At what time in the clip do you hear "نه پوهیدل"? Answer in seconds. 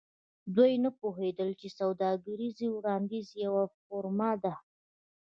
0.83-1.49